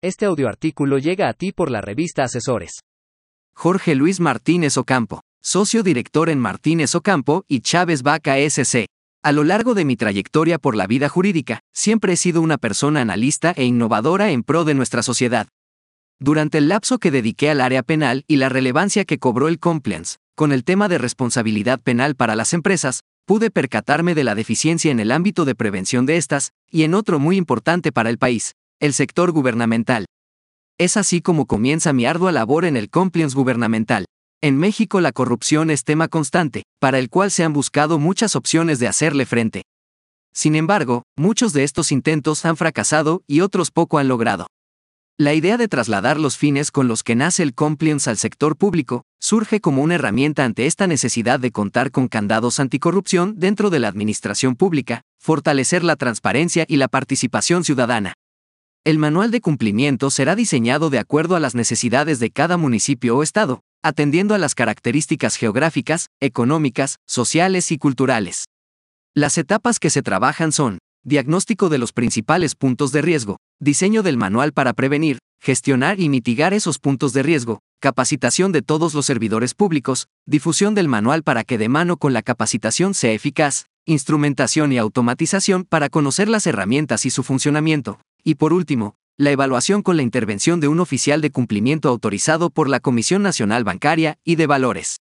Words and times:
Este 0.00 0.26
audioartículo 0.26 0.98
llega 0.98 1.28
a 1.28 1.32
ti 1.32 1.50
por 1.50 1.72
la 1.72 1.80
revista 1.80 2.22
Asesores. 2.22 2.84
Jorge 3.52 3.96
Luis 3.96 4.20
Martínez 4.20 4.76
Ocampo, 4.76 5.22
socio 5.42 5.82
director 5.82 6.30
en 6.30 6.38
Martínez 6.38 6.94
Ocampo 6.94 7.44
y 7.48 7.62
Chávez 7.62 8.04
Vaca 8.04 8.38
SC. 8.38 8.86
A 9.24 9.32
lo 9.32 9.42
largo 9.42 9.74
de 9.74 9.84
mi 9.84 9.96
trayectoria 9.96 10.58
por 10.58 10.76
la 10.76 10.86
vida 10.86 11.08
jurídica, 11.08 11.58
siempre 11.74 12.12
he 12.12 12.16
sido 12.16 12.40
una 12.42 12.58
persona 12.58 13.00
analista 13.00 13.50
e 13.56 13.64
innovadora 13.64 14.30
en 14.30 14.44
pro 14.44 14.64
de 14.64 14.74
nuestra 14.74 15.02
sociedad. 15.02 15.48
Durante 16.20 16.58
el 16.58 16.68
lapso 16.68 16.98
que 16.98 17.10
dediqué 17.10 17.50
al 17.50 17.60
área 17.60 17.82
penal 17.82 18.22
y 18.28 18.36
la 18.36 18.48
relevancia 18.48 19.04
que 19.04 19.18
cobró 19.18 19.48
el 19.48 19.58
compliance, 19.58 20.18
con 20.36 20.52
el 20.52 20.62
tema 20.62 20.86
de 20.86 20.98
responsabilidad 20.98 21.80
penal 21.80 22.14
para 22.14 22.36
las 22.36 22.52
empresas, 22.52 23.00
pude 23.26 23.50
percatarme 23.50 24.14
de 24.14 24.22
la 24.22 24.36
deficiencia 24.36 24.92
en 24.92 25.00
el 25.00 25.10
ámbito 25.10 25.44
de 25.44 25.56
prevención 25.56 26.06
de 26.06 26.18
estas, 26.18 26.52
y 26.70 26.84
en 26.84 26.94
otro 26.94 27.18
muy 27.18 27.36
importante 27.36 27.90
para 27.90 28.10
el 28.10 28.18
país, 28.18 28.54
el 28.80 28.94
sector 28.94 29.32
gubernamental. 29.32 30.06
Es 30.78 30.96
así 30.96 31.20
como 31.20 31.46
comienza 31.46 31.92
mi 31.92 32.06
ardua 32.06 32.30
labor 32.30 32.64
en 32.64 32.76
el 32.76 32.90
compliance 32.90 33.34
gubernamental. 33.34 34.04
En 34.40 34.56
México 34.56 35.00
la 35.00 35.10
corrupción 35.10 35.70
es 35.70 35.82
tema 35.82 36.06
constante, 36.06 36.62
para 36.78 37.00
el 37.00 37.10
cual 37.10 37.32
se 37.32 37.42
han 37.42 37.52
buscado 37.52 37.98
muchas 37.98 38.36
opciones 38.36 38.78
de 38.78 38.86
hacerle 38.86 39.26
frente. 39.26 39.62
Sin 40.32 40.54
embargo, 40.54 41.02
muchos 41.16 41.52
de 41.52 41.64
estos 41.64 41.90
intentos 41.90 42.44
han 42.44 42.56
fracasado 42.56 43.22
y 43.26 43.40
otros 43.40 43.72
poco 43.72 43.98
han 43.98 44.06
logrado. 44.06 44.46
La 45.20 45.34
idea 45.34 45.56
de 45.56 45.66
trasladar 45.66 46.20
los 46.20 46.36
fines 46.36 46.70
con 46.70 46.86
los 46.86 47.02
que 47.02 47.16
nace 47.16 47.42
el 47.42 47.54
compliance 47.54 48.08
al 48.08 48.16
sector 48.16 48.56
público 48.56 49.02
surge 49.18 49.60
como 49.60 49.82
una 49.82 49.96
herramienta 49.96 50.44
ante 50.44 50.66
esta 50.66 50.86
necesidad 50.86 51.40
de 51.40 51.50
contar 51.50 51.90
con 51.90 52.06
candados 52.06 52.60
anticorrupción 52.60 53.34
dentro 53.40 53.70
de 53.70 53.80
la 53.80 53.88
administración 53.88 54.54
pública, 54.54 55.02
fortalecer 55.18 55.82
la 55.82 55.96
transparencia 55.96 56.64
y 56.68 56.76
la 56.76 56.86
participación 56.86 57.64
ciudadana. 57.64 58.14
El 58.88 58.96
manual 58.96 59.30
de 59.30 59.42
cumplimiento 59.42 60.08
será 60.08 60.34
diseñado 60.34 60.88
de 60.88 60.98
acuerdo 60.98 61.36
a 61.36 61.40
las 61.40 61.54
necesidades 61.54 62.20
de 62.20 62.30
cada 62.30 62.56
municipio 62.56 63.18
o 63.18 63.22
estado, 63.22 63.60
atendiendo 63.82 64.34
a 64.34 64.38
las 64.38 64.54
características 64.54 65.36
geográficas, 65.36 66.06
económicas, 66.20 66.96
sociales 67.06 67.70
y 67.70 67.76
culturales. 67.76 68.46
Las 69.14 69.36
etapas 69.36 69.78
que 69.78 69.90
se 69.90 70.00
trabajan 70.00 70.52
son, 70.52 70.78
diagnóstico 71.04 71.68
de 71.68 71.76
los 71.76 71.92
principales 71.92 72.54
puntos 72.54 72.90
de 72.90 73.02
riesgo, 73.02 73.36
diseño 73.60 74.02
del 74.02 74.16
manual 74.16 74.54
para 74.54 74.72
prevenir, 74.72 75.18
gestionar 75.38 76.00
y 76.00 76.08
mitigar 76.08 76.54
esos 76.54 76.78
puntos 76.78 77.12
de 77.12 77.22
riesgo, 77.22 77.60
capacitación 77.82 78.52
de 78.52 78.62
todos 78.62 78.94
los 78.94 79.04
servidores 79.04 79.52
públicos, 79.52 80.06
difusión 80.24 80.74
del 80.74 80.88
manual 80.88 81.22
para 81.24 81.44
que 81.44 81.58
de 81.58 81.68
mano 81.68 81.98
con 81.98 82.14
la 82.14 82.22
capacitación 82.22 82.94
sea 82.94 83.12
eficaz, 83.12 83.66
instrumentación 83.84 84.72
y 84.72 84.78
automatización 84.78 85.64
para 85.64 85.90
conocer 85.90 86.30
las 86.30 86.46
herramientas 86.46 87.04
y 87.04 87.10
su 87.10 87.22
funcionamiento, 87.22 88.00
y 88.28 88.34
por 88.34 88.52
último, 88.52 88.94
la 89.16 89.30
evaluación 89.30 89.80
con 89.80 89.96
la 89.96 90.02
intervención 90.02 90.60
de 90.60 90.68
un 90.68 90.80
oficial 90.80 91.22
de 91.22 91.30
cumplimiento 91.30 91.88
autorizado 91.88 92.50
por 92.50 92.68
la 92.68 92.78
Comisión 92.78 93.22
Nacional 93.22 93.64
Bancaria 93.64 94.18
y 94.22 94.36
de 94.36 94.46
Valores. 94.46 94.98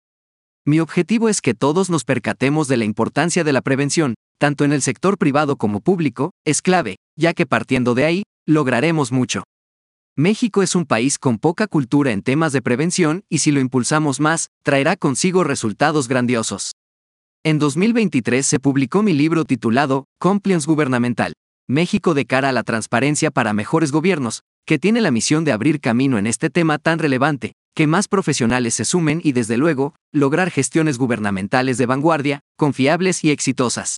Mi 0.64 0.80
objetivo 0.80 1.28
es 1.28 1.42
que 1.42 1.56
todos 1.56 1.90
nos 1.90 2.04
percatemos 2.04 2.68
de 2.68 2.78
la 2.78 2.86
importancia 2.86 3.44
de 3.44 3.52
la 3.52 3.62
prevención, 3.62 4.14
tanto 4.40 4.64
en 4.64 4.74
el 4.74 4.84
sector 4.84 5.18
privado 5.18 5.56
como 5.56 5.80
público, 5.80 6.34
es 6.46 6.62
clave, 6.62 6.98
ya 7.18 7.34
que 7.34 7.48
partiendo 7.48 7.96
de 7.96 8.06
ahí, 8.06 8.24
lograremos 8.46 9.12
mucho. 9.12 9.42
México 10.16 10.62
es 10.62 10.76
un 10.76 10.86
país 10.86 11.18
con 11.18 11.40
poca 11.40 11.66
cultura 11.66 12.12
en 12.12 12.22
temas 12.22 12.54
de 12.54 12.62
prevención 12.62 13.24
y 13.28 13.40
si 13.40 13.52
lo 13.52 13.60
impulsamos 13.60 14.20
más, 14.20 14.50
traerá 14.64 14.98
consigo 14.98 15.44
resultados 15.44 16.08
grandiosos. 16.08 16.74
En 17.44 17.58
2023 17.58 18.46
se 18.46 18.60
publicó 18.60 19.02
mi 19.02 19.14
libro 19.14 19.46
titulado 19.46 20.06
Compliance 20.20 20.68
Gubernamental, 20.68 21.34
México 21.68 22.14
de 22.14 22.26
cara 22.26 22.50
a 22.50 22.52
la 22.52 22.62
transparencia 22.62 23.32
para 23.32 23.54
mejores 23.54 23.92
gobiernos, 23.92 24.44
que 24.68 24.78
tiene 24.78 25.02
la 25.02 25.10
misión 25.10 25.46
de 25.46 25.52
abrir 25.52 25.80
camino 25.80 26.20
en 26.20 26.28
este 26.28 26.52
tema 26.52 26.78
tan 26.78 27.00
relevante, 27.00 27.54
que 27.76 27.88
más 27.88 28.08
profesionales 28.08 28.76
se 28.76 28.86
sumen 28.86 29.20
y 29.24 29.32
desde 29.32 29.58
luego, 29.58 29.96
lograr 30.14 30.52
gestiones 30.52 31.00
gubernamentales 31.00 31.80
de 31.80 31.88
vanguardia, 31.88 32.42
confiables 32.56 33.24
y 33.24 33.32
exitosas. 33.32 33.98